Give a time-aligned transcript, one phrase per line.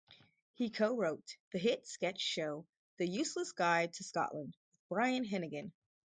[0.55, 2.65] He co-wrote the hit sketch show
[2.97, 5.73] 'The Useless Guide to Scotland' with Brian Hennigan.